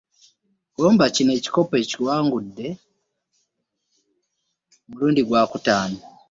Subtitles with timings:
[0.75, 2.67] Gomba ekikopo kino ekiwangudde
[4.87, 5.99] mulundi gwa kutaano